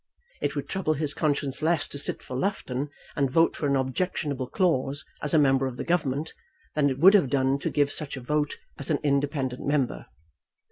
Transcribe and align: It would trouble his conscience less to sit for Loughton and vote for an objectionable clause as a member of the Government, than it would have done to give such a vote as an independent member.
It 0.41 0.55
would 0.55 0.67
trouble 0.67 0.95
his 0.95 1.13
conscience 1.13 1.61
less 1.61 1.87
to 1.89 1.99
sit 1.99 2.23
for 2.23 2.35
Loughton 2.35 2.89
and 3.15 3.29
vote 3.29 3.55
for 3.55 3.67
an 3.67 3.75
objectionable 3.75 4.47
clause 4.47 5.05
as 5.21 5.35
a 5.35 5.37
member 5.37 5.67
of 5.67 5.77
the 5.77 5.83
Government, 5.83 6.33
than 6.73 6.89
it 6.89 6.97
would 6.97 7.13
have 7.13 7.29
done 7.29 7.59
to 7.59 7.69
give 7.69 7.91
such 7.91 8.17
a 8.17 8.21
vote 8.21 8.57
as 8.79 8.89
an 8.89 8.97
independent 9.03 9.63
member. 9.63 10.07